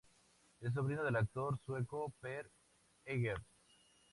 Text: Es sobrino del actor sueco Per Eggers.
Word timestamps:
Es 0.61 0.73
sobrino 0.73 1.03
del 1.03 1.15
actor 1.15 1.59
sueco 1.63 2.11
Per 2.21 2.49
Eggers. 3.05 3.43